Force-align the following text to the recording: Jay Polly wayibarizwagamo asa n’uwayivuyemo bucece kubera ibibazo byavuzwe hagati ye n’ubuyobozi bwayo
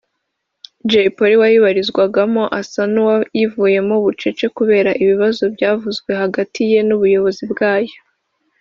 Jay 0.89 1.07
Polly 1.15 1.37
wayibarizwagamo 1.41 2.43
asa 2.59 2.81
n’uwayivuyemo 2.93 3.95
bucece 4.05 4.45
kubera 4.57 4.91
ibibazo 5.03 5.43
byavuzwe 5.55 6.09
hagati 6.23 6.59
ye 6.71 6.79
n’ubuyobozi 6.87 7.43
bwayo 7.53 7.97